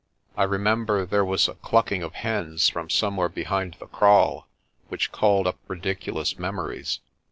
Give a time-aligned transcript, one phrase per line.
[0.35, 4.47] I remember there was a cluck ing of hens from somewhere behind the kraal,
[4.89, 7.01] which called up ridiculous memories.